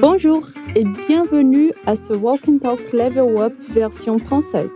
Bonjour 0.00 0.46
et 0.74 0.84
bienvenue 0.84 1.72
à 1.86 1.94
ce 1.94 2.12
Walk 2.12 2.48
and 2.48 2.58
Talk 2.58 2.92
Level 2.92 3.36
Up 3.38 3.54
version 3.70 4.18
française. 4.18 4.72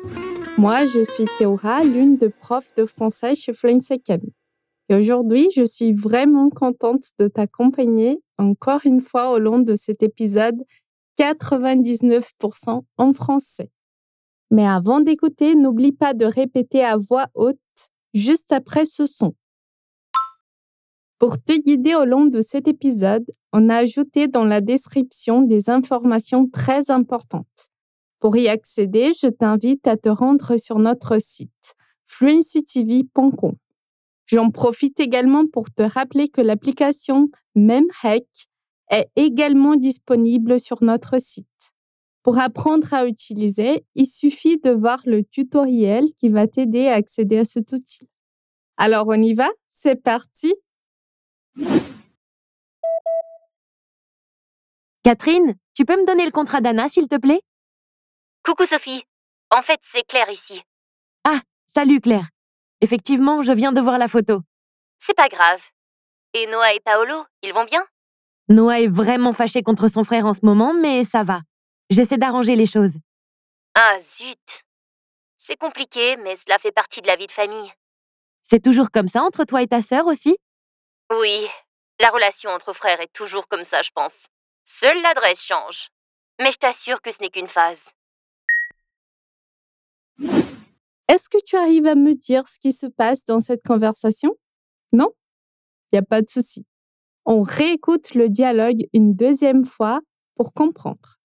Moi, 0.59 0.87
je 0.87 1.03
suis 1.03 1.25
Théora, 1.39 1.83
l'une 1.83 2.17
des 2.17 2.31
profs 2.31 2.75
de 2.75 2.85
français 2.85 3.35
chez 3.35 3.53
Academy. 3.91 4.33
Et 4.89 4.95
aujourd'hui, 4.95 5.49
je 5.55 5.65
suis 5.65 5.93
vraiment 5.93 6.51
contente 6.51 7.05
de 7.19 7.29
t'accompagner 7.29 8.23
encore 8.39 8.81
une 8.85 9.01
fois 9.01 9.33
au 9.33 9.39
long 9.39 9.59
de 9.59 9.77
cet 9.77 10.03
épisode 10.03 10.63
99% 11.19 12.83
en 12.99 13.13
français. 13.13 13.71
Mais 14.51 14.67
avant 14.67 15.01
d'écouter, 15.01 15.55
n'oublie 15.55 15.93
pas 15.93 16.15
de 16.15 16.27
répéter 16.27 16.85
à 16.85 16.97
voix 16.97 17.29
haute 17.35 17.59
juste 18.13 18.53
après 18.53 18.85
ce 18.85 19.07
son. 19.07 19.35
Pour 21.25 21.43
te 21.43 21.59
guider 21.59 21.95
au 21.95 22.05
long 22.05 22.27
de 22.27 22.43
cet 22.43 22.69
épisode, 22.69 23.25
on 23.55 23.71
a 23.71 23.77
ajouté 23.77 24.29
dans 24.29 24.45
la 24.45 24.61
description 24.61 25.41
des 25.41 25.71
informations 25.71 26.47
très 26.51 26.91
importantes. 26.91 27.71
Pour 28.21 28.37
y 28.37 28.47
accéder, 28.47 29.13
je 29.19 29.29
t'invite 29.29 29.87
à 29.87 29.97
te 29.97 30.11
rendre 30.11 30.59
sur 30.59 30.79
notre 30.79 31.19
site 31.19 31.77
fluencytv.com. 32.05 33.55
J'en 34.27 34.51
profite 34.51 35.01
également 35.01 35.47
pour 35.47 35.71
te 35.71 35.83
rappeler 35.83 36.29
que 36.29 36.43
l'application 36.43 37.31
MemHack 37.55 38.27
est 38.91 39.09
également 39.17 39.77
disponible 39.77 40.61
sur 40.61 40.83
notre 40.83 41.19
site. 41.23 41.73
Pour 42.23 42.39
apprendre 42.39 42.93
à 42.93 43.07
utiliser, 43.07 43.87
il 43.95 44.05
suffit 44.05 44.59
de 44.59 44.73
voir 44.73 45.01
le 45.07 45.25
tutoriel 45.25 46.05
qui 46.19 46.29
va 46.29 46.47
t'aider 46.47 46.89
à 46.89 46.97
accéder 46.97 47.39
à 47.39 47.47
cet 47.47 47.73
outil. 47.73 48.11
Alors 48.77 49.09
on 49.09 49.23
y 49.23 49.33
va? 49.33 49.49
C'est 49.69 50.03
parti 50.03 50.53
Catherine, 55.03 55.55
tu 55.75 55.85
peux 55.85 55.97
me 55.97 56.07
donner 56.07 56.25
le 56.25 56.31
contrat 56.31 56.61
d'Anna, 56.61 56.89
s'il 56.89 57.09
te 57.09 57.17
plaît? 57.17 57.41
Coucou 58.43 58.65
Sophie. 58.65 59.05
En 59.51 59.63
fait, 59.63 59.81
c'est 59.83 60.07
Claire 60.07 60.31
ici. 60.31 60.63
Ah, 61.25 61.41
salut 61.67 62.01
Claire. 62.01 62.29
Effectivement, 62.81 63.43
je 63.43 63.53
viens 63.53 63.73
de 63.73 63.81
voir 63.81 63.99
la 63.99 64.09
photo. 64.09 64.41
C'est 64.99 65.15
pas 65.15 65.29
grave. 65.29 65.61
Et 66.33 66.47
Noah 66.47 66.75
et 66.75 66.81
Paolo, 66.81 67.25
ils 67.43 67.53
vont 67.53 67.65
bien? 67.65 67.85
Noah 68.49 68.81
est 68.81 68.87
vraiment 68.89 69.33
fâché 69.33 69.63
contre 69.63 69.89
son 69.89 70.05
frère 70.05 70.27
en 70.27 70.35
ce 70.35 70.45
moment, 70.45 70.75
mais 70.75 71.05
ça 71.05 71.23
va. 71.23 71.41
J'essaie 71.91 72.19
d'arranger 72.19 72.57
les 72.57 72.67
choses. 72.67 72.97
Ah 73.75 73.99
zut. 74.01 74.65
C'est 75.37 75.57
compliqué, 75.57 76.17
mais 76.17 76.37
cela 76.37 76.59
fait 76.59 76.73
partie 76.73 77.03
de 77.03 77.07
la 77.07 77.17
vie 77.17 77.27
de 77.27 77.33
famille. 77.33 77.73
C'est 78.43 78.63
toujours 78.63 78.91
comme 78.91 79.09
ça 79.09 79.23
entre 79.23 79.45
toi 79.45 79.63
et 79.63 79.67
ta 79.67 79.83
sœur 79.83 80.07
aussi? 80.07 80.37
Oui, 81.11 81.47
la 82.01 82.09
relation 82.11 82.51
entre 82.51 82.73
frères 82.73 83.01
est 83.01 83.13
toujours 83.13 83.47
comme 83.49 83.65
ça, 83.65 83.83
je 83.83 83.91
pense. 83.95 84.27
Seule 84.65 85.01
l'adresse 85.03 85.43
change. 85.43 85.89
Mais 86.41 86.51
je 86.51 86.59
t'assure 86.59 87.01
que 87.03 87.11
ce 87.11 87.21
n'est 87.21 87.31
qu'une 87.31 87.49
phase. 87.49 87.93
Est-ce 91.07 91.29
que 91.29 91.39
tu 91.45 91.57
arrives 91.57 91.87
à 91.87 91.95
me 91.95 92.15
dire 92.15 92.49
ce 92.49 92.59
qui 92.59 92.73
se 92.73 92.87
passe 92.87 93.25
dans 93.25 93.41
cette 93.41 93.63
conversation? 93.63 94.35
Non? 94.93 95.13
Il 95.93 95.97
n'y 95.97 95.99
a 95.99 96.03
pas 96.03 96.23
de 96.23 96.31
souci. 96.31 96.67
On 97.25 97.43
réécoute 97.43 98.15
le 98.15 98.29
dialogue 98.29 98.85
une 98.93 99.15
deuxième 99.15 99.65
fois 99.65 100.01
pour 100.35 100.53
comprendre. 100.53 101.17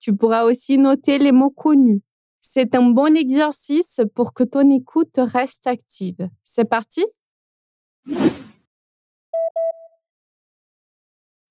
Tu 0.00 0.16
pourras 0.16 0.44
aussi 0.44 0.78
noter 0.78 1.18
les 1.18 1.32
mots 1.32 1.50
connus. 1.50 2.02
C'est 2.40 2.74
un 2.74 2.90
bon 2.90 3.16
exercice 3.16 4.00
pour 4.14 4.32
que 4.32 4.44
ton 4.44 4.70
écoute 4.70 5.16
reste 5.16 5.66
active. 5.66 6.28
C'est 6.44 6.68
parti? 6.68 7.04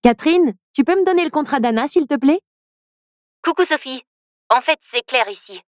Catherine, 0.03 0.51
tu 0.73 0.83
peux 0.83 0.95
me 0.99 1.05
donner 1.05 1.23
le 1.23 1.29
contrat 1.29 1.61
d'Anna, 1.61 1.87
s'il 1.87 2.07
te 2.07 2.15
plaît? 2.15 2.41
Coucou 3.41 3.63
Sophie. 3.63 4.03
En 4.49 4.59
fait, 4.59 4.77
c'est 4.81 5.01
Claire 5.01 5.29
ici. 5.29 5.61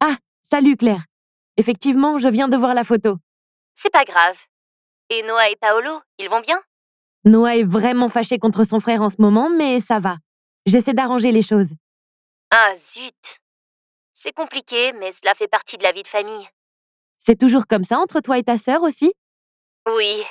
Ah, 0.00 0.18
salut 0.42 0.76
Claire. 0.76 1.06
Effectivement, 1.56 2.18
je 2.18 2.28
viens 2.28 2.48
de 2.48 2.58
voir 2.58 2.74
la 2.74 2.84
photo. 2.84 3.16
C'est 3.74 3.88
pas 3.88 4.04
grave. 4.04 4.36
Et 5.08 5.22
Noah 5.22 5.48
et 5.48 5.56
Paolo, 5.56 5.98
ils 6.18 6.28
vont 6.28 6.42
bien? 6.42 6.60
Noah 7.24 7.56
est 7.56 7.62
vraiment 7.62 8.10
fâché 8.10 8.38
contre 8.38 8.64
son 8.64 8.80
frère 8.80 9.00
en 9.00 9.08
ce 9.08 9.16
moment, 9.18 9.48
mais 9.48 9.80
ça 9.80 9.98
va. 9.98 10.16
J'essaie 10.66 10.92
d'arranger 10.92 11.32
les 11.32 11.42
choses. 11.42 11.72
Ah 12.50 12.74
zut. 12.76 13.38
C'est 14.12 14.34
compliqué, 14.34 14.92
mais 14.92 15.10
cela 15.12 15.34
fait 15.34 15.48
partie 15.48 15.78
de 15.78 15.82
la 15.84 15.92
vie 15.92 16.02
de 16.02 16.08
famille. 16.08 16.46
C'est 17.16 17.38
toujours 17.40 17.66
comme 17.66 17.84
ça 17.84 17.98
entre 17.98 18.20
toi 18.20 18.36
et 18.36 18.42
ta 18.42 18.58
sœur 18.58 18.82
aussi? 18.82 19.14
Oui, 19.86 20.22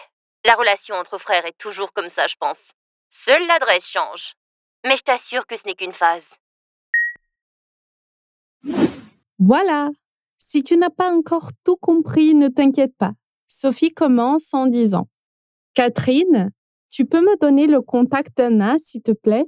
la 0.45 0.53
relation 0.53 0.93
entre 0.93 1.17
frères 1.17 1.47
est 1.47 1.57
toujours 1.57 1.93
comme 1.93 2.09
ça, 2.09 2.27
je 2.27 2.35
pense. 2.39 2.73
Seule 3.09 3.45
l'adresse 3.47 3.87
change. 3.87 4.35
Mais 4.85 4.95
je 4.95 5.03
t'assure 5.03 5.45
que 5.47 5.55
ce 5.55 5.65
n'est 5.65 5.75
qu'une 5.75 5.93
phase. 5.93 6.37
Voilà. 9.39 9.89
Si 10.37 10.63
tu 10.63 10.77
n'as 10.77 10.89
pas 10.89 11.11
encore 11.11 11.51
tout 11.63 11.75
compris, 11.75 12.33
ne 12.35 12.47
t'inquiète 12.47 12.95
pas. 12.97 13.13
Sophie 13.47 13.93
commence 13.93 14.53
en 14.53 14.67
disant 14.67 15.07
Catherine, 15.73 16.51
tu 16.91 17.05
peux 17.05 17.21
me 17.21 17.37
donner 17.39 17.67
le 17.67 17.81
contact 17.81 18.37
d'Anna, 18.37 18.77
s'il 18.77 19.01
te 19.01 19.11
plaît? 19.11 19.45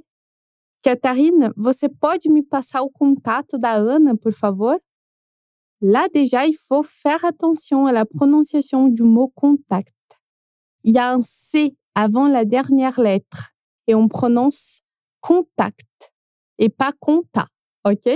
Catherine, 0.82 1.52
você 1.56 1.88
pode 1.88 2.26
me 2.26 2.42
passar 2.42 2.82
o 2.82 2.90
contato 2.90 3.58
da 3.58 3.74
Ana, 3.74 4.16
por 4.16 4.32
favor 4.32 4.76
Là 5.80 6.08
déjà, 6.12 6.46
il 6.46 6.54
faut 6.54 6.82
faire 6.82 7.24
attention 7.24 7.86
à 7.86 7.92
la 7.92 8.04
prononciation 8.04 8.86
du 8.88 9.02
mot 9.02 9.28
contact. 9.28 9.94
Il 10.84 10.94
y 10.94 10.98
a 10.98 11.12
un 11.12 11.22
C 11.22 11.76
avant 11.94 12.28
la 12.28 12.44
dernière 12.44 13.00
lettre 13.00 13.51
et 13.86 13.94
on 13.94 14.08
prononce 14.08 14.80
contact 15.20 16.12
et 16.58 16.68
pas 16.68 16.92
conta, 16.98 17.48
ok? 17.84 18.08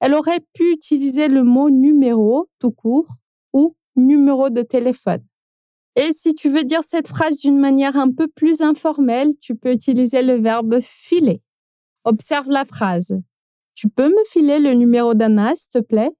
Elle 0.00 0.14
aurait 0.14 0.44
pu 0.52 0.72
utiliser 0.72 1.28
le 1.28 1.44
mot 1.44 1.70
numéro 1.70 2.48
tout 2.58 2.72
court 2.72 3.06
ou 3.52 3.76
numéro 3.96 4.50
de 4.50 4.62
téléphone. 4.62 5.24
Et 5.94 6.12
si 6.12 6.34
tu 6.34 6.48
veux 6.48 6.64
dire 6.64 6.82
cette 6.82 7.08
phrase 7.08 7.38
d'une 7.38 7.58
manière 7.58 7.96
un 7.96 8.10
peu 8.10 8.26
plus 8.26 8.62
informelle, 8.62 9.32
tu 9.40 9.54
peux 9.54 9.72
utiliser 9.72 10.22
le 10.22 10.34
verbe 10.40 10.80
filer. 10.80 11.42
Observe 12.04 12.48
la 12.48 12.64
phrase. 12.64 13.14
Tu 13.74 13.88
peux 13.88 14.08
me 14.08 14.24
filer 14.28 14.58
le 14.58 14.72
numéro 14.72 15.14
d'Anna, 15.14 15.54
s'il 15.54 15.68
te 15.70 15.78
plaît? 15.78 16.10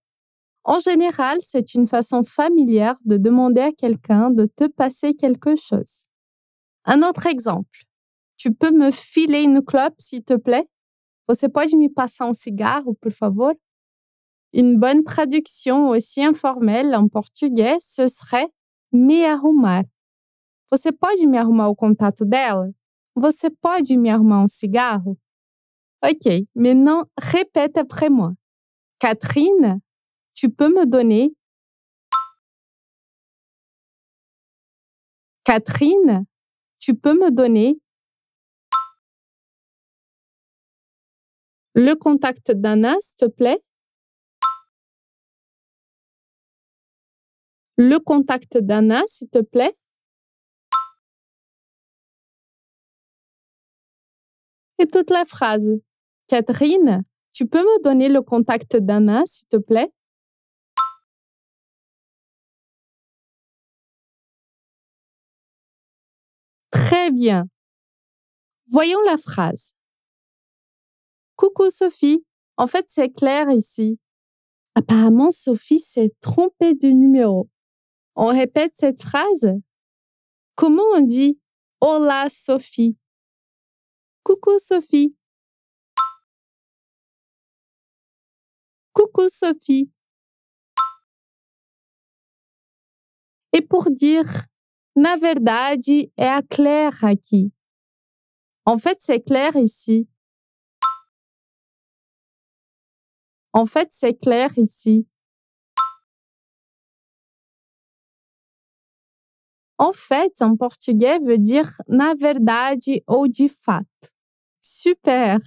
En 0.65 0.79
général, 0.79 1.39
c'est 1.41 1.75
une 1.75 1.87
façon 1.87 2.23
familière 2.23 2.97
de 3.05 3.17
demander 3.17 3.63
à 3.63 3.73
quelqu'un 3.73 4.31
de 4.31 4.47
te 4.47 4.69
passer 4.69 5.15
quelque 5.15 5.57
chose. 5.57 6.07
Un 6.85 7.03
autre 7.03 7.27
exemple. 7.27 7.87
Tu 8.43 8.53
peux 8.53 8.73
me 8.73 8.91
filer 8.91 9.45
une 9.45 9.63
clope, 9.63 9.95
s'il 9.99 10.25
te 10.25 10.35
plaît? 10.35 10.69
Você 11.29 11.49
pode 11.49 11.77
me 11.77 11.89
passar 11.89 12.29
um 12.29 12.35
cigarro, 12.35 12.93
por 13.01 13.13
favor 13.13 13.55
Une 14.53 14.81
bonne 14.81 15.05
traduction 15.05 15.91
aussi 15.91 16.25
informelle 16.25 16.93
en 16.97 17.07
portugais, 17.07 17.77
ce 17.79 18.09
serait 18.09 18.49
me 18.93 19.25
arrumar. 19.25 19.85
Você 20.73 20.91
pode 20.91 21.25
me 21.25 21.39
arrumar 21.39 21.69
o 21.69 21.77
contato 21.77 22.25
dela? 22.25 22.69
Você 23.15 23.49
pode 23.49 23.97
me 23.97 24.11
arrumar 24.11 24.43
um 24.43 24.49
cigarro? 24.49 25.17
Ok, 26.03 26.45
maintenant 26.57 27.05
répète 27.17 27.79
après 27.79 28.11
moi. 28.11 28.33
Catherine, 28.99 29.79
tu 30.35 30.51
peux 30.51 30.69
me 30.69 30.85
donner? 30.85 31.33
Catherine, 35.45 36.25
tu 36.81 36.97
peux 36.97 37.15
me 37.15 37.31
donner 37.31 37.79
le 41.75 41.95
contact 41.95 42.53
d'Anna, 42.53 42.95
s'il 43.01 43.17
te 43.17 43.25
plaît 43.27 43.59
Le 47.79 47.99
contact 47.99 48.59
d'Anna, 48.59 49.03
s'il 49.07 49.29
te 49.31 49.41
plaît 49.41 49.75
Et 54.79 54.87
toute 54.87 55.11
la 55.11 55.25
phrase. 55.25 55.71
Catherine, 56.29 57.03
tu 57.33 57.47
peux 57.47 57.63
me 57.63 57.83
donner 57.83 58.09
le 58.09 58.21
contact 58.21 58.77
d'Anna, 58.77 59.23
s'il 59.27 59.49
te 59.49 59.57
plaît? 59.57 59.91
Très 66.71 67.11
bien. 67.11 67.47
Voyons 68.71 69.01
la 69.07 69.17
phrase. 69.17 69.75
Coucou 71.43 71.71
Sophie, 71.71 72.25
en 72.57 72.69
fait 72.69 72.85
c'est 72.87 73.11
Claire 73.11 73.51
ici. 73.51 73.99
Apparemment 74.77 75.33
Sophie 75.33 75.81
s'est 75.81 76.13
trompée 76.21 76.75
de 76.75 76.87
numéro. 76.87 77.51
On 78.15 78.27
répète 78.27 78.73
cette 78.73 79.03
phrase? 79.03 79.53
Comment 80.55 80.85
on 80.95 81.01
dit 81.01 81.41
Hola 81.81 82.29
Sophie 82.31 82.97
Coucou 84.23 84.57
Sophie. 84.61 85.17
Coucou 88.93 89.29
Sophie. 89.29 89.91
Et 93.53 93.63
pour 93.63 93.91
dire 93.91 94.47
na 94.95 95.17
verdade 95.17 96.09
é 96.17 96.29
a 96.29 96.43
Claire 96.43 97.03
aqui. 97.03 97.53
En 98.65 98.79
fait, 98.79 99.01
c'est 99.01 99.21
clair 99.21 99.57
ici. 99.57 100.07
En 103.53 103.67
fait, 103.67 103.89
c'est 103.91 104.15
clair 104.15 104.51
ici. 104.57 105.07
En 109.79 109.93
fait, 109.93 110.33
en 110.41 110.57
portugais, 110.57 111.19
veut 111.19 111.39
dire 111.39 111.69
na 111.89 112.15
verdade 112.15 112.79
ou 113.09 113.27
de 113.29 113.49
fato. 113.49 113.87
Super. 114.61 115.39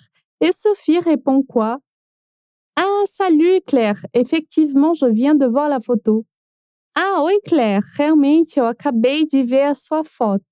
Et 0.42 0.52
Sophie 0.52 1.00
répond 1.00 1.42
quoi? 1.44 1.80
Ah, 2.78 3.04
salut 3.06 3.62
Claire. 3.66 4.00
Effectivement, 4.14 4.94
je 4.94 5.06
viens 5.06 5.36
de 5.36 5.46
voir 5.46 5.70
la 5.70 5.80
photo. 5.80 6.26
Ah, 6.96 7.22
oi 7.24 7.34
Claire. 7.46 7.84
Realmente, 7.98 8.58
eu 8.58 8.62
acabei 8.66 9.26
de 9.26 9.40
ver 9.44 9.64
a 9.70 9.76
sua 9.76 10.04
foto. 10.04 10.44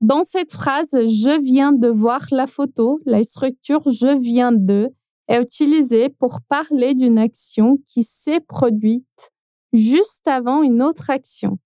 Dans 0.00 0.24
cette 0.24 0.52
phrase, 0.52 0.90
je 0.92 1.40
viens 1.42 1.72
de 1.72 1.88
voir 1.88 2.26
la 2.32 2.46
photo, 2.46 3.00
la 3.06 3.22
structure 3.22 3.82
je 3.90 4.18
viens 4.18 4.52
de 4.52 4.90
est 5.30 5.40
utilisée 5.40 6.08
pour 6.10 6.40
parler 6.48 6.94
d'une 6.94 7.18
action 7.18 7.78
qui 7.86 8.02
s'est 8.02 8.40
produite 8.40 9.30
juste 9.72 10.26
avant 10.26 10.62
une 10.62 10.82
autre 10.82 11.08
action 11.10 11.58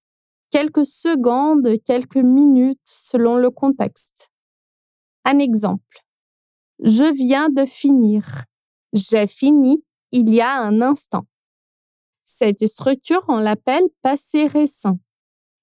quelques 0.54 0.86
secondes, 0.86 1.68
quelques 1.84 2.22
minutes 2.22 2.78
selon 2.84 3.34
le 3.34 3.50
contexte. 3.50 4.30
Un 5.24 5.40
exemple. 5.40 5.98
Je 6.78 7.12
viens 7.12 7.48
de 7.48 7.64
finir. 7.64 8.44
J'ai 8.92 9.26
fini 9.26 9.84
il 10.12 10.32
y 10.32 10.40
a 10.40 10.56
un 10.56 10.80
instant. 10.80 11.26
Cette 12.24 12.64
structure, 12.68 13.24
on 13.26 13.40
l'appelle 13.40 13.82
passé 14.00 14.46
récent. 14.46 15.00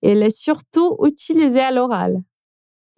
Elle 0.01 0.24
est 0.24 0.38
surtout 0.38 0.97
utilisée 1.06 1.62
à 1.62 1.71
l'oral. 1.71 2.21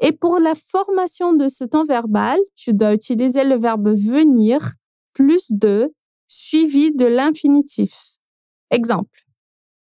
Et 0.01 0.13
pour 0.13 0.39
la 0.39 0.55
formation 0.55 1.33
de 1.33 1.47
ce 1.47 1.63
temps 1.63 1.85
verbal, 1.85 2.39
tu 2.55 2.73
dois 2.73 2.95
utiliser 2.95 3.43
le 3.43 3.59
verbe 3.59 3.89
venir 3.89 4.73
plus 5.13 5.51
de 5.51 5.93
suivi 6.27 6.91
de 6.91 7.05
l'infinitif. 7.05 8.15
Exemple. 8.71 9.21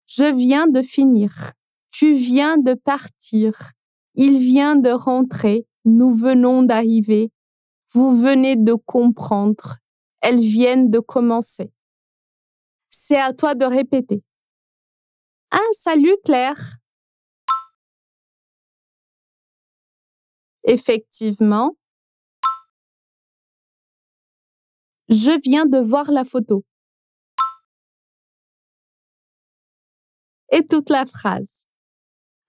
Je 0.06 0.34
viens 0.34 0.66
de 0.66 0.82
finir. 0.82 1.52
Tu 1.90 2.14
viens 2.14 2.58
de 2.58 2.74
partir. 2.74 3.52
Il 4.14 4.38
vient 4.38 4.76
de 4.76 4.90
rentrer. 4.90 5.66
Nous 5.84 6.14
venons 6.14 6.62
d'arriver. 6.62 7.30
Vous 7.92 8.16
venez 8.18 8.56
de 8.56 8.74
comprendre. 8.74 9.76
Elles 10.20 10.40
viennent 10.40 10.90
de 10.90 11.00
commencer. 11.00 11.70
C'est 12.90 13.20
à 13.20 13.32
toi 13.32 13.54
de 13.54 13.64
répéter. 13.64 14.22
Ah, 15.50 15.60
salut 15.72 16.16
Claire. 16.24 16.76
Effectivement. 20.64 21.77
Je 25.08 25.32
viens 25.42 25.64
de 25.64 25.78
voir 25.78 26.10
la 26.10 26.24
photo. 26.24 26.64
Et 30.52 30.66
toute 30.66 30.90
la 30.90 31.06
phrase. 31.06 31.64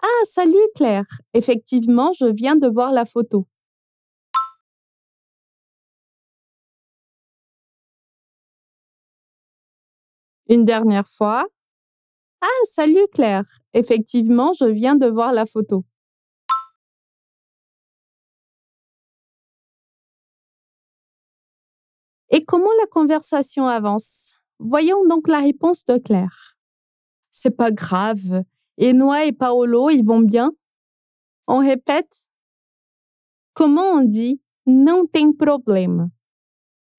Ah, 0.02 0.26
salut 0.26 0.58
Claire. 0.76 1.06
Effectivement, 1.34 2.12
je 2.14 2.26
viens 2.26 2.56
de 2.58 2.68
voir 2.68 2.92
la 2.94 3.06
photo. 3.06 3.48
Une 10.50 10.66
dernière 10.66 11.08
fois. 11.08 11.46
Ah, 12.42 12.48
salut 12.66 13.08
Claire. 13.14 13.46
Effectivement, 13.74 14.54
je 14.54 14.66
viens 14.66 14.96
de 14.96 15.08
voir 15.08 15.34
la 15.34 15.46
photo. 15.46 15.86
Et 22.32 22.46
comment 22.46 22.70
la 22.80 22.88
conversation 22.88 23.66
avance? 23.68 24.36
Voyons 24.60 25.06
donc 25.08 25.28
la 25.28 25.40
réponse 25.40 25.86
de 25.86 25.98
Claire. 25.98 26.58
C'est 27.32 27.56
pas 27.56 27.72
grave, 27.72 28.44
Enoa 28.80 29.26
et 29.26 29.32
Paolo, 29.32 29.90
ils 29.90 30.04
vont 30.04 30.22
bien? 30.22 30.52
On 31.48 31.60
répète? 31.60 32.30
Comment 33.54 33.92
on 33.92 34.02
dit 34.04 34.42
non 34.66 35.08
tem 35.08 35.34
problème 35.34 36.12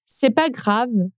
C'est 0.05 0.31
pas 0.31 0.51
grave. 0.51 1.11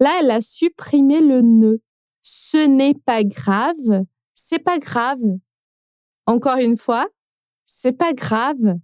Là, 0.00 0.18
elle 0.20 0.30
a 0.30 0.40
supprimé 0.40 1.20
le 1.20 1.40
ne. 1.40 1.78
Ce 2.22 2.66
n'est 2.66 2.94
pas 2.94 3.24
grave. 3.24 4.04
C'est 4.34 4.58
pas 4.58 4.78
grave. 4.78 5.22
Encore 6.26 6.58
une 6.58 6.76
fois, 6.76 7.08
c'est 7.64 7.96
pas 7.96 8.12
grave. 8.12 8.78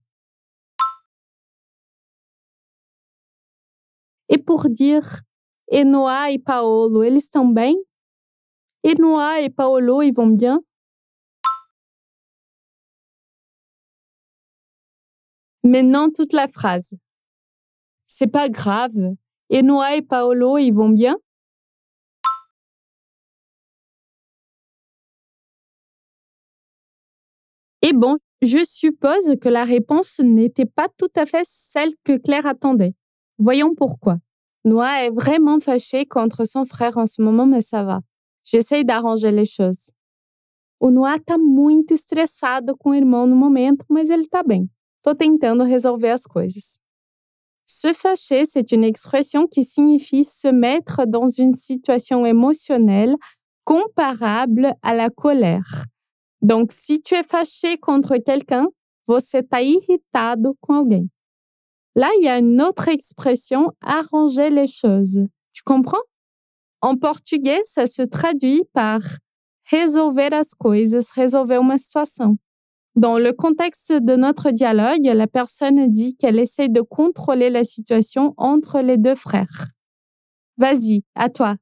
Et 4.44 4.46
pour 4.46 4.68
dire 4.68 5.22
Enoa 5.72 6.30
et 6.30 6.38
Paolo, 6.38 7.02
eles 7.02 7.24
estão 7.24 7.50
bem? 7.50 7.74
Enoa 8.84 9.40
et 9.40 9.48
Paolo, 9.48 10.02
ils 10.02 10.12
vont 10.12 10.28
bien? 10.28 10.60
Maintenant, 15.62 16.10
toute 16.10 16.34
la 16.34 16.46
phrase. 16.46 16.94
C'est 18.06 18.26
pas 18.26 18.50
grave. 18.50 19.16
Enoa 19.50 19.96
et 19.96 20.02
Paolo, 20.02 20.58
ils 20.58 20.72
vont 20.72 20.90
bien? 20.90 21.16
Et 27.80 27.94
bon, 27.94 28.18
je 28.42 28.62
suppose 28.62 29.36
que 29.40 29.48
la 29.48 29.64
réponse 29.64 30.20
n'était 30.20 30.66
pas 30.66 30.88
tout 30.98 31.12
à 31.16 31.24
fait 31.24 31.46
celle 31.46 31.94
que 32.04 32.18
Claire 32.18 32.44
attendait. 32.44 32.94
Voyons 33.38 33.74
pourquoi. 33.74 34.18
Noah 34.64 35.04
est 35.04 35.10
vraiment 35.10 35.60
fâché 35.60 36.06
contre 36.06 36.46
son 36.46 36.64
frère 36.64 36.96
en 36.96 37.06
ce 37.06 37.20
moment, 37.20 37.46
mais 37.46 37.62
ça 37.62 37.84
va. 37.84 38.00
J'essaie 38.44 38.84
d'arranger 38.84 39.30
les 39.30 39.44
choses. 39.44 39.90
O 40.80 40.90
Noah 40.90 41.18
tá 41.18 41.38
muito 41.38 41.94
estressado 41.94 42.76
com 42.76 42.90
o 42.90 42.94
irmão 42.94 43.26
no 43.26 43.36
momento, 43.36 43.84
mas 43.88 44.10
ele 44.10 44.26
tá 44.26 44.42
bem. 44.42 44.68
Tô 45.02 45.14
tentando 45.14 45.64
resolver 45.64 46.10
as 46.10 46.24
coisas. 46.24 46.78
Se 47.66 47.94
fâcher, 47.94 48.44
c'est 48.44 48.72
une 48.72 48.84
expression 48.84 49.46
qui 49.46 49.64
signifie 49.64 50.24
se 50.24 50.48
mettre 50.48 51.06
dans 51.06 51.26
une 51.26 51.52
situation 51.52 52.26
émotionnelle 52.26 53.16
comparable 53.64 54.74
à 54.82 54.94
la 54.94 55.08
colère. 55.08 55.86
Donc, 56.42 56.72
si 56.72 57.00
tu 57.00 57.14
es 57.14 57.24
fâché 57.24 57.78
contre 57.78 58.18
quelqu'un, 58.18 58.66
você 59.06 59.42
tá 59.42 59.62
irritado 59.62 60.54
com 60.60 60.74
alguém. 60.74 61.10
Là, 61.96 62.10
il 62.18 62.24
y 62.24 62.28
a 62.28 62.38
une 62.38 62.60
autre 62.60 62.88
expression, 62.88 63.70
arranger 63.80 64.50
les 64.50 64.66
choses. 64.66 65.20
Tu 65.52 65.62
comprends? 65.64 66.02
En 66.80 66.96
portugais, 66.96 67.60
ça 67.64 67.86
se 67.86 68.02
traduit 68.02 68.62
par 68.72 69.00
resolver 69.70 70.32
as 70.32 70.54
coisas, 70.54 71.10
resolver 71.14 71.58
uma 71.58 71.78
situação. 71.78 72.36
Dans 72.96 73.18
le 73.18 73.32
contexte 73.32 73.92
de 73.92 74.14
notre 74.14 74.50
dialogue, 74.50 75.04
la 75.04 75.26
personne 75.26 75.88
dit 75.88 76.16
qu'elle 76.16 76.38
essaie 76.38 76.68
de 76.68 76.80
contrôler 76.80 77.50
la 77.50 77.64
situation 77.64 78.34
entre 78.36 78.80
les 78.80 78.98
deux 78.98 79.16
frères. 79.16 79.70
Vas-y, 80.58 81.02
à 81.16 81.28
toi. 81.28 81.56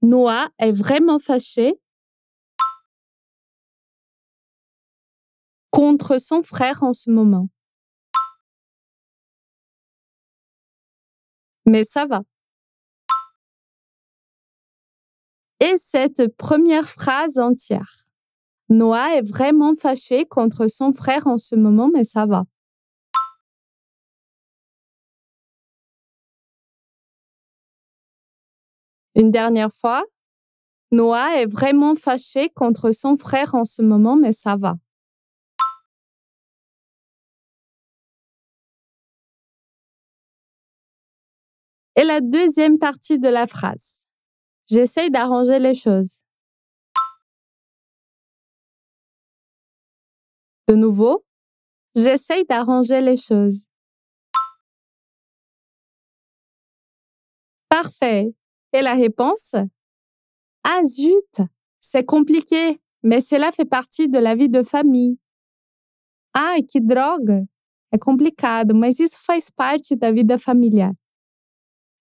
Noah 0.00 0.48
est 0.58 0.72
vraiment 0.72 1.18
fâché 1.18 1.74
contre 5.70 6.18
son 6.18 6.42
frère 6.42 6.82
en 6.82 6.92
ce 6.94 7.10
moment. 7.10 7.48
Mais 11.66 11.84
ça 11.84 12.06
va. 12.06 12.22
Et 15.60 15.76
cette 15.78 16.36
première 16.36 16.88
phrase 16.88 17.38
entière. 17.38 18.04
Noah 18.68 19.16
est 19.16 19.22
vraiment 19.22 19.74
fâché 19.74 20.24
contre 20.26 20.66
son 20.68 20.92
frère 20.92 21.26
en 21.26 21.38
ce 21.38 21.54
moment, 21.54 21.90
mais 21.92 22.04
ça 22.04 22.26
va. 22.26 22.44
Une 29.14 29.30
dernière 29.30 29.72
fois. 29.72 30.02
Noah 30.92 31.40
est 31.40 31.46
vraiment 31.46 31.94
fâché 31.94 32.50
contre 32.50 32.92
son 32.92 33.16
frère 33.16 33.54
en 33.54 33.64
ce 33.64 33.82
moment, 33.82 34.16
mais 34.16 34.32
ça 34.32 34.56
va. 34.56 34.74
Et 41.96 42.04
la 42.04 42.20
deuxième 42.20 42.78
partie 42.78 43.18
de 43.18 43.28
la 43.28 43.46
phrase. 43.46 44.06
J'essaye 44.66 45.10
d'arranger 45.10 45.58
les 45.58 45.74
choses. 45.74 46.22
De 50.68 50.74
nouveau, 50.74 51.24
j'essaye 51.94 52.44
d'arranger 52.46 53.00
les 53.00 53.16
choses. 53.16 53.66
Parfait. 57.68 58.34
Et 58.72 58.82
la 58.82 58.94
réponse? 58.94 59.54
Ah 60.64 60.82
zut, 60.84 61.42
c'est 61.80 62.04
compliqué. 62.04 62.80
mais 63.04 63.20
cela 63.20 63.52
fait 63.52 63.66
partie 63.66 64.08
de 64.08 64.18
la 64.18 64.34
vie 64.34 64.48
de 64.48 64.62
famille. 64.62 65.18
Ai, 66.34 66.62
que 66.62 66.80
droga! 66.80 67.44
É 67.92 67.98
complicado, 67.98 68.74
mas 68.74 68.98
isso 68.98 69.22
faz 69.22 69.50
parte 69.50 69.94
da 69.94 70.10
vida 70.10 70.36
familiar. 70.38 70.90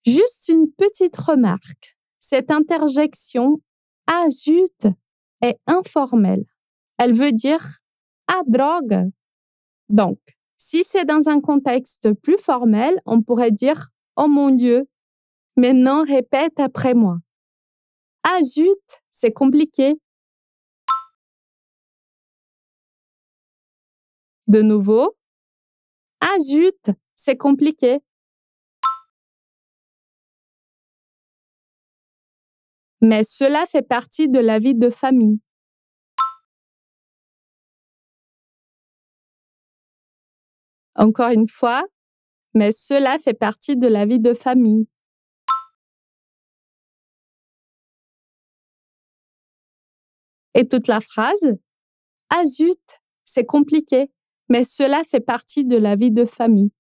Juste 0.05 0.49
une 0.49 0.71
petite 0.71 1.15
remarque. 1.15 1.97
Cette 2.19 2.51
interjection 2.51 3.61
ah 4.07 4.25
est 5.41 5.57
informelle. 5.65 6.43
Elle 6.97 7.13
veut 7.13 7.31
dire 7.31 7.65
ah 8.27 8.41
drogue. 8.47 9.09
Donc, 9.89 10.19
si 10.57 10.83
c'est 10.83 11.05
dans 11.05 11.29
un 11.29 11.39
contexte 11.39 12.13
plus 12.21 12.37
formel, 12.37 12.99
on 13.05 13.21
pourrait 13.21 13.51
dire 13.51 13.89
oh 14.17 14.27
mon 14.27 14.51
Dieu. 14.51 14.89
Maintenant, 15.55 16.03
répète 16.03 16.59
après 16.59 16.93
moi. 16.93 17.17
Ah 18.23 18.39
c'est 19.11 19.31
compliqué. 19.31 19.95
De 24.47 24.61
nouveau. 24.61 25.15
Ah 26.21 26.37
c'est 27.15 27.37
compliqué. 27.37 27.99
Mais 33.03 33.25
cela 33.25 33.65
fait 33.65 33.81
partie 33.81 34.29
de 34.29 34.39
la 34.39 34.59
vie 34.59 34.75
de 34.75 34.89
famille. 34.89 35.41
Encore 40.95 41.31
une 41.31 41.49
fois, 41.49 41.83
mais 42.53 42.71
cela 42.71 43.19
fait 43.19 43.33
partie 43.33 43.75
de 43.75 43.89
la 43.89 44.05
vie 44.05 44.21
de 44.21 44.33
famille. 44.33 44.87
Et 50.53 50.69
toute 50.69 50.87
la 50.87 51.01
phrase 51.01 51.57
Ah 52.29 52.45
zut, 52.45 53.01
c'est 53.25 53.43
compliqué, 53.45 54.11
mais 54.47 54.63
cela 54.63 55.03
fait 55.03 55.19
partie 55.19 55.65
de 55.65 55.75
la 55.75 55.97
vie 55.97 56.11
de 56.11 56.23
famille. 56.23 56.71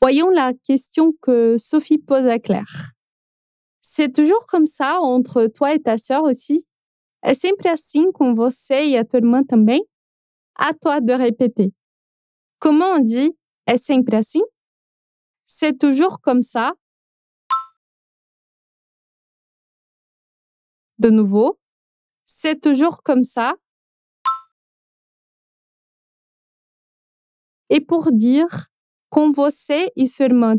Voyons 0.00 0.30
la 0.30 0.54
question 0.54 1.12
que 1.20 1.58
Sophie 1.58 1.98
pose 1.98 2.26
à 2.26 2.38
Claire. 2.38 2.92
C'est 3.82 4.14
toujours 4.14 4.46
comme 4.46 4.66
ça 4.66 4.98
entre 5.00 5.46
toi 5.46 5.74
et 5.74 5.78
ta 5.78 5.98
sœur 5.98 6.22
aussi? 6.22 6.66
É 7.22 7.34
sempre 7.34 7.68
assim 7.68 8.10
com 8.12 8.34
você 8.34 8.86
e 8.86 8.96
a 8.96 9.04
tua 9.04 9.18
irmã 9.18 9.44
também? 9.44 9.84
À 10.54 10.72
toi 10.72 11.00
de 11.00 11.12
répéter. 11.12 11.74
Comment 12.58 12.94
on 12.96 13.00
dit 13.00 13.30
é 13.66 13.76
sempre 13.76 14.16
assim? 14.16 14.40
C'est 15.44 15.76
toujours 15.78 16.20
comme 16.22 16.40
ça. 16.42 16.72
De 20.98 21.10
nouveau. 21.10 21.58
C'est 22.24 22.58
toujours 22.58 23.02
comme 23.02 23.24
ça. 23.24 23.54
Et 27.68 27.80
pour 27.80 28.12
dire 28.12 28.70
com 29.10 29.32
você 29.32 29.90
e 29.96 30.06
sua 30.06 30.26
irmã? 30.26 30.54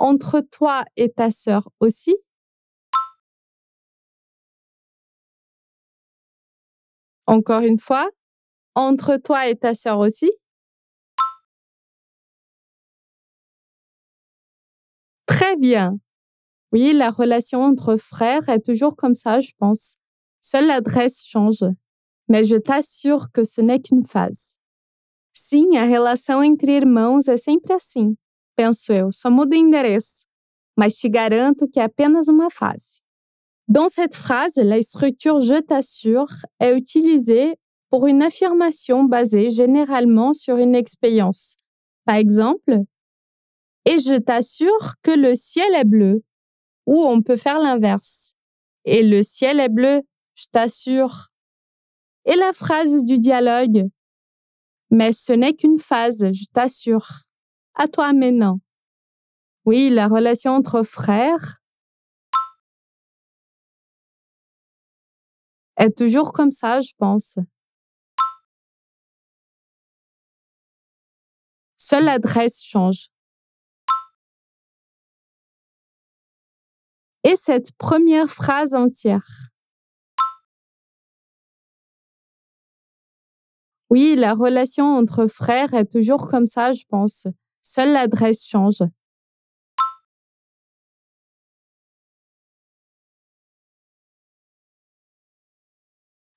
Entre 0.00 0.42
toi 0.42 0.84
et 0.96 1.08
ta 1.10 1.30
sœur 1.30 1.68
aussi? 1.80 2.16
Encore 7.26 7.60
une 7.62 7.78
fois, 7.78 8.08
entre 8.74 9.16
toi 9.18 9.48
et 9.48 9.56
ta 9.56 9.74
sœur 9.74 9.98
aussi? 9.98 10.30
Très 15.26 15.56
bien. 15.56 15.98
Oui, 16.72 16.92
la 16.92 17.10
relation 17.10 17.62
entre 17.62 17.96
frères 17.96 18.48
est 18.48 18.64
toujours 18.64 18.96
comme 18.96 19.14
ça, 19.14 19.40
je 19.40 19.52
pense. 19.58 19.96
Seule 20.40 20.66
l'adresse 20.66 21.24
change. 21.26 21.64
Mais 22.28 22.44
je 22.44 22.56
t'assure 22.56 23.28
que 23.32 23.44
ce 23.44 23.60
n'est 23.60 23.80
qu'une 23.80 24.04
phase. 24.04 24.57
Sim, 25.50 25.78
a 25.78 25.84
relação 25.84 26.44
entre 26.44 26.76
irmãos 26.76 27.26
é 27.26 27.38
sempre 27.38 27.72
assim, 27.72 28.14
penso 28.54 28.92
eu, 28.92 29.10
só 29.10 29.30
muda 29.30 29.56
o 29.56 29.58
endereço. 29.58 30.26
Mas 30.76 30.98
te 30.98 31.08
garanto 31.08 31.66
que 31.66 31.80
é 31.80 31.84
apenas 31.84 32.28
uma 32.28 32.50
fase. 32.50 33.00
Dans 33.66 33.88
cette 33.88 34.14
phrase, 34.14 34.58
la 34.58 34.82
structure 34.82 35.40
je 35.40 35.58
t'assure 35.62 36.30
est 36.60 36.76
utilisée 36.76 37.56
pour 37.88 38.06
une 38.06 38.22
affirmation 38.22 39.04
basée 39.04 39.48
généralement 39.48 40.34
sur 40.34 40.58
une 40.58 40.74
expérience. 40.74 41.56
Par 42.04 42.16
exemple, 42.16 42.82
et 43.86 44.00
je 44.00 44.18
t'assure 44.18 44.96
que 45.00 45.12
le 45.12 45.34
ciel 45.34 45.74
est 45.74 45.88
bleu. 45.88 46.24
Ou 46.84 47.06
on 47.06 47.22
peut 47.22 47.36
faire 47.36 47.58
l'inverse. 47.58 48.34
Et 48.84 49.02
le 49.02 49.22
ciel 49.22 49.60
est 49.60 49.70
bleu, 49.70 50.02
je 50.34 50.44
t'assure. 50.52 51.28
Et 52.26 52.36
la 52.36 52.52
phrase 52.52 53.02
du 53.02 53.18
dialogue, 53.18 53.88
mais 54.90 55.12
ce 55.12 55.32
n'est 55.32 55.54
qu'une 55.54 55.78
phase, 55.78 56.32
je 56.32 56.46
t'assure. 56.52 57.24
À 57.74 57.88
toi 57.88 58.12
maintenant. 58.12 58.60
Oui, 59.64 59.90
la 59.90 60.08
relation 60.08 60.52
entre 60.52 60.82
frères 60.82 61.58
est 65.76 65.96
toujours 65.96 66.32
comme 66.32 66.50
ça, 66.50 66.80
je 66.80 66.92
pense. 66.98 67.36
Seule 71.76 72.04
l'adresse 72.04 72.62
change. 72.64 73.08
Et 77.24 77.36
cette 77.36 77.72
première 77.76 78.30
phrase 78.30 78.74
entière. 78.74 79.26
Oui, 83.90 84.16
la 84.16 84.34
relation 84.34 84.84
entre 84.84 85.26
frères 85.28 85.72
est 85.72 85.90
toujours 85.90 86.26
comme 86.26 86.46
ça, 86.46 86.72
je 86.72 86.84
pense. 86.90 87.26
Seule 87.62 87.92
l'adresse 87.92 88.46
change. 88.46 88.82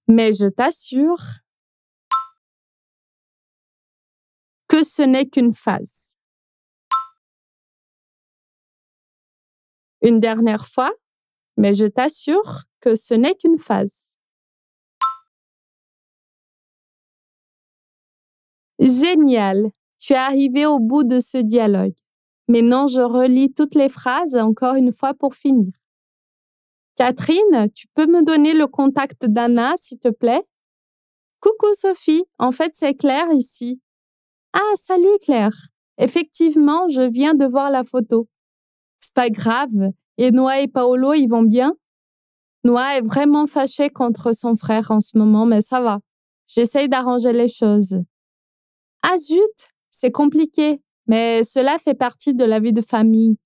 Mais 0.07 0.33
je 0.33 0.47
t'assure 0.47 1.41
que 4.67 4.83
ce 4.83 5.01
n'est 5.01 5.27
qu'une 5.27 5.53
phase. 5.53 6.15
Une 10.01 10.19
dernière 10.19 10.65
fois, 10.65 10.91
mais 11.57 11.73
je 11.73 11.85
t'assure 11.85 12.63
que 12.79 12.95
ce 12.95 13.13
n'est 13.13 13.35
qu'une 13.35 13.57
phase. 13.57 14.10
Génial. 18.81 19.69
Tu 19.99 20.13
es 20.13 20.17
arrivé 20.17 20.65
au 20.65 20.79
bout 20.79 21.03
de 21.03 21.19
ce 21.19 21.37
dialogue. 21.37 21.93
Maintenant, 22.47 22.87
je 22.87 23.01
relis 23.01 23.53
toutes 23.53 23.75
les 23.75 23.89
phrases 23.89 24.35
encore 24.35 24.73
une 24.73 24.91
fois 24.91 25.13
pour 25.13 25.35
finir. 25.35 25.71
Catherine, 26.95 27.67
tu 27.75 27.87
peux 27.93 28.07
me 28.07 28.23
donner 28.23 28.53
le 28.53 28.65
contact 28.65 29.25
d'Anna, 29.25 29.73
s'il 29.77 29.99
te 29.99 30.09
plaît? 30.09 30.41
Coucou 31.39 31.73
Sophie, 31.73 32.23
en 32.37 32.51
fait 32.51 32.71
c'est 32.75 32.93
Claire 32.93 33.31
ici. 33.31 33.79
Ah, 34.53 34.75
salut 34.75 35.17
Claire. 35.21 35.55
Effectivement, 35.97 36.89
je 36.89 37.01
viens 37.01 37.33
de 37.35 37.45
voir 37.45 37.71
la 37.71 37.83
photo. 37.83 38.27
C'est 38.99 39.13
pas 39.13 39.29
grave. 39.29 39.91
Et 40.17 40.31
Noah 40.31 40.59
et 40.61 40.67
Paolo, 40.67 41.13
ils 41.13 41.27
vont 41.27 41.43
bien? 41.43 41.73
Noah 42.63 42.97
est 42.97 43.01
vraiment 43.01 43.47
fâché 43.47 43.89
contre 43.89 44.33
son 44.33 44.55
frère 44.55 44.91
en 44.91 44.99
ce 44.99 45.17
moment, 45.17 45.45
mais 45.45 45.61
ça 45.61 45.81
va. 45.81 45.99
J'essaye 46.47 46.89
d'arranger 46.89 47.33
les 47.33 47.47
choses. 47.47 47.95
Ah 49.03 49.17
zut, 49.17 49.71
c'est 49.89 50.11
compliqué, 50.11 50.81
mais 51.07 51.43
cela 51.43 51.77
fait 51.79 51.93
partie 51.93 52.33
de 52.33 52.45
la 52.45 52.59
vie 52.59 52.73
de 52.73 52.81
famille. 52.81 53.37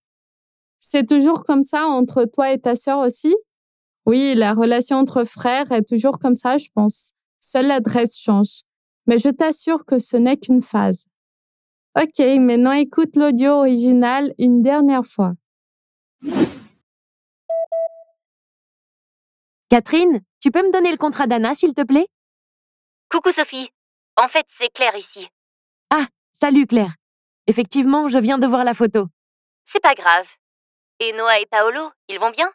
C'est 0.79 1.07
toujours 1.07 1.43
comme 1.43 1.63
ça 1.63 1.85
entre 1.85 2.25
toi 2.25 2.51
et 2.51 2.59
ta 2.59 2.75
sœur 2.75 2.99
aussi? 2.99 3.35
Oui, 4.05 4.35
la 4.35 4.53
relation 4.53 4.97
entre 4.97 5.23
frères 5.23 5.71
est 5.71 5.87
toujours 5.87 6.19
comme 6.19 6.35
ça, 6.35 6.57
je 6.57 6.67
pense. 6.73 7.11
Seule 7.39 7.67
l'adresse 7.67 8.19
change. 8.19 8.61
Mais 9.07 9.17
je 9.17 9.29
t'assure 9.29 9.85
que 9.85 9.99
ce 9.99 10.17
n'est 10.17 10.37
qu'une 10.37 10.61
phase. 10.61 11.05
Ok, 11.97 12.19
maintenant 12.19 12.73
écoute 12.73 13.15
l'audio 13.15 13.51
original 13.51 14.33
une 14.37 14.61
dernière 14.61 15.05
fois. 15.05 15.33
Catherine, 19.69 20.19
tu 20.39 20.51
peux 20.51 20.61
me 20.61 20.71
donner 20.71 20.91
le 20.91 20.97
contrat 20.97 21.25
d'Anna, 21.25 21.55
s'il 21.55 21.73
te 21.73 21.83
plaît? 21.83 22.07
Coucou 23.09 23.31
Sophie. 23.31 23.69
En 24.17 24.27
fait, 24.27 24.45
c'est 24.49 24.69
Claire 24.69 24.95
ici. 24.95 25.27
Ah, 25.89 26.07
salut 26.33 26.67
Claire. 26.67 26.93
Effectivement, 27.47 28.09
je 28.09 28.17
viens 28.17 28.37
de 28.37 28.47
voir 28.47 28.63
la 28.63 28.73
photo. 28.73 29.07
C'est 29.63 29.81
pas 29.81 29.95
grave. 29.95 30.27
Et 30.99 31.13
Noah 31.13 31.39
et 31.39 31.45
Paolo, 31.45 31.91
ils 32.07 32.19
vont 32.19 32.31
bien? 32.31 32.51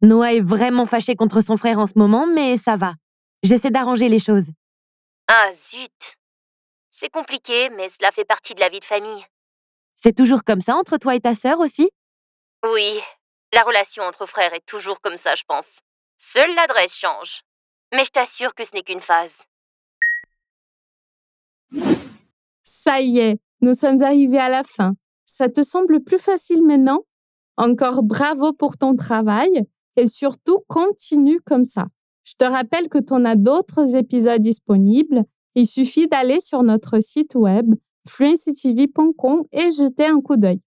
Noah 0.00 0.34
est 0.34 0.40
vraiment 0.40 0.86
fâché 0.86 1.14
contre 1.14 1.40
son 1.40 1.56
frère 1.56 1.78
en 1.78 1.86
ce 1.86 1.96
moment, 1.96 2.26
mais 2.26 2.58
ça 2.58 2.76
va. 2.76 2.94
J'essaie 3.42 3.70
d'arranger 3.70 4.08
les 4.08 4.18
choses. 4.18 4.50
Ah 5.28 5.50
zut. 5.52 6.16
C'est 6.90 7.10
compliqué, 7.10 7.70
mais 7.70 7.88
cela 7.88 8.12
fait 8.12 8.24
partie 8.24 8.54
de 8.54 8.60
la 8.60 8.68
vie 8.68 8.80
de 8.80 8.84
famille. 8.84 9.24
C'est 9.94 10.16
toujours 10.16 10.44
comme 10.44 10.60
ça 10.60 10.74
entre 10.74 10.98
toi 10.98 11.14
et 11.14 11.20
ta 11.20 11.34
sœur 11.34 11.58
aussi? 11.58 11.90
Oui, 12.64 13.00
la 13.52 13.62
relation 13.62 14.02
entre 14.04 14.26
frères 14.26 14.54
est 14.54 14.66
toujours 14.66 15.00
comme 15.00 15.16
ça, 15.16 15.34
je 15.34 15.44
pense. 15.46 15.78
Seule 16.16 16.54
l'adresse 16.54 16.94
change. 16.94 17.42
Mais 17.92 18.04
je 18.04 18.10
t'assure 18.10 18.54
que 18.54 18.64
ce 18.64 18.74
n'est 18.74 18.82
qu'une 18.82 19.00
phase. 19.00 19.44
Ça 22.84 23.00
y 23.00 23.18
est, 23.18 23.38
nous 23.60 23.74
sommes 23.74 24.02
arrivés 24.02 24.40
à 24.40 24.48
la 24.48 24.64
fin. 24.64 24.94
Ça 25.24 25.48
te 25.48 25.62
semble 25.62 26.02
plus 26.02 26.18
facile 26.18 26.64
maintenant? 26.64 26.98
Encore 27.56 28.02
bravo 28.02 28.52
pour 28.52 28.76
ton 28.76 28.96
travail 28.96 29.50
et 29.94 30.08
surtout 30.08 30.58
continue 30.66 31.40
comme 31.42 31.62
ça. 31.62 31.86
Je 32.24 32.32
te 32.36 32.44
rappelle 32.44 32.88
que 32.88 32.98
tu 32.98 33.12
en 33.12 33.24
as 33.24 33.36
d'autres 33.36 33.94
épisodes 33.94 34.40
disponibles. 34.40 35.22
Il 35.54 35.66
suffit 35.66 36.08
d'aller 36.08 36.40
sur 36.40 36.64
notre 36.64 36.98
site 36.98 37.36
web 37.36 37.72
fluencytv.com 38.08 39.44
et 39.52 39.70
jeter 39.70 40.06
un 40.06 40.20
coup 40.20 40.36
d'œil. 40.36 40.58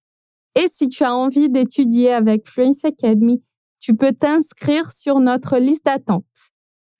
Et 0.55 0.69
si 0.69 0.87
tu 0.87 1.03
as 1.03 1.13
envie 1.13 1.49
d'étudier 1.49 2.13
avec 2.13 2.47
Fluency 2.47 2.87
Academy, 2.87 3.43
tu 3.81 3.93
peux 3.93 4.13
t'inscrire 4.13 4.89
sur 4.89 5.19
notre 5.19 5.57
liste 5.57 5.83
d'attente. 5.83 6.23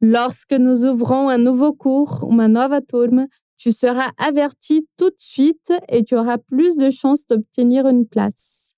Lorsque 0.02 0.52
nous 0.52 0.86
ouvrons 0.86 1.30
un 1.30 1.38
nouveau 1.38 1.72
cours 1.72 2.26
ou 2.28 2.34
une 2.34 2.48
nouvelle 2.48 2.86
tourme, 2.86 3.28
tu 3.66 3.72
seras 3.72 4.12
averti 4.20 4.88
tout 4.96 5.10
de 5.10 5.16
suite 5.18 5.74
et 5.90 6.04
tu 6.04 6.16
auras 6.16 6.38
plus 6.38 6.78
de 6.78 6.92
chances 6.92 7.26
d'obtenir 7.26 7.88
une 7.88 8.06
place. 8.08 8.74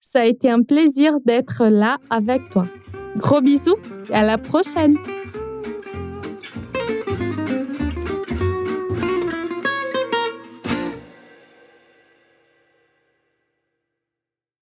Ça 0.00 0.22
a 0.22 0.24
été 0.24 0.48
un 0.48 0.62
plaisir 0.62 1.18
d'être 1.26 1.66
là 1.66 1.98
avec 2.08 2.48
toi. 2.48 2.66
Gros 3.16 3.42
bisous 3.42 3.76
et 4.08 4.14
à 4.14 4.22
la 4.22 4.38
prochaine 4.38 4.96